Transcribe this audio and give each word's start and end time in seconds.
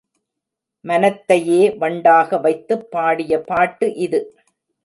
மனத்தையே 0.85 1.77
வண்டாக 1.77 2.39
வைத்துப் 2.39 2.87
பாடிய 2.91 3.41
பாட்டு 3.41 3.93
இது. 3.97 4.21